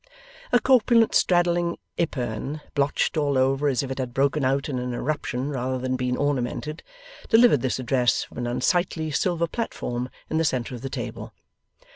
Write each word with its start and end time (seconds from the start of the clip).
A 0.51 0.59
corpulent 0.59 1.13
straddling 1.13 1.77
epergne, 1.95 2.61
blotched 2.73 3.17
all 3.17 3.37
over 3.37 3.67
as 3.67 3.83
if 3.83 3.91
it 3.91 3.99
had 3.99 4.15
broken 4.15 4.43
out 4.43 4.67
in 4.67 4.79
an 4.79 4.95
eruption 4.95 5.51
rather 5.51 5.77
than 5.77 5.95
been 5.95 6.17
ornamented, 6.17 6.81
delivered 7.29 7.61
this 7.61 7.77
address 7.77 8.23
from 8.23 8.39
an 8.39 8.47
unsightly 8.47 9.11
silver 9.11 9.45
platform 9.45 10.09
in 10.27 10.39
the 10.39 10.43
centre 10.43 10.73
of 10.73 10.81
the 10.81 10.89
table. 10.89 11.35